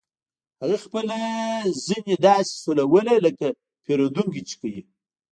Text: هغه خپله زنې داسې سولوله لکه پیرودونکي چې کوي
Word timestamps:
هغه 0.61 0.77
خپله 0.83 1.17
زنې 1.85 2.15
داسې 2.27 2.53
سولوله 2.63 3.15
لکه 3.25 3.47
پیرودونکي 3.85 4.41
چې 4.49 4.55
کوي 4.61 4.81